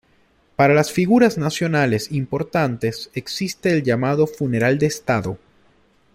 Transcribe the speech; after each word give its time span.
Para 0.55 0.73
las 0.73 0.91
figuras 0.91 1.37
nacionales 1.37 2.11
importantes 2.11 3.11
existe 3.13 3.71
el 3.71 3.83
llamado 3.83 4.25
funeral 4.25 4.79
de 4.79 4.87
Estado. 4.87 5.37